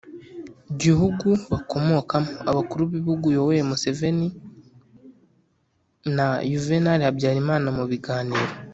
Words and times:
gihugu 0.81 1.27
bakomokamo, 1.51 2.31
abakuru 2.49 2.81
b'ibihugu 2.91 3.25
yoweri 3.35 3.67
museveni 3.69 4.27
na 6.15 6.27
yuvenali 6.51 7.03
habyarimana 7.07 7.67
mu 7.77 7.83
biganiro 7.91 8.53